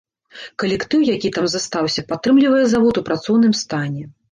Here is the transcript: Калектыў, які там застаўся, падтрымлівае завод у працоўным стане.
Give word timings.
Калектыў, 0.63 1.03
які 1.15 1.31
там 1.35 1.45
застаўся, 1.55 2.05
падтрымлівае 2.09 2.65
завод 2.73 2.95
у 3.05 3.07
працоўным 3.13 3.57
стане. 3.63 4.03